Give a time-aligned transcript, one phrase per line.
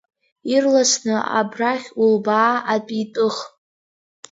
[0.53, 3.35] Ирласны абрахь улбаа, атәитәых.